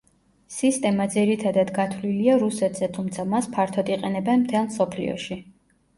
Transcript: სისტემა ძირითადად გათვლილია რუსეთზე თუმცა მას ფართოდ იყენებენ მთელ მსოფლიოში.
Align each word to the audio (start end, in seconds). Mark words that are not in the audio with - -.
სისტემა 0.53 1.05
ძირითადად 1.15 1.73
გათვლილია 1.75 2.39
რუსეთზე 2.45 2.89
თუმცა 2.97 3.27
მას 3.35 3.51
ფართოდ 3.59 3.93
იყენებენ 3.97 4.47
მთელ 4.47 4.67
მსოფლიოში. 4.71 5.43